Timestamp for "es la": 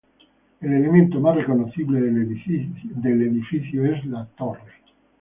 3.85-4.25